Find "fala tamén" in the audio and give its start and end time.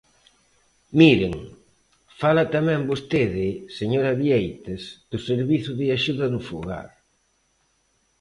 2.21-2.81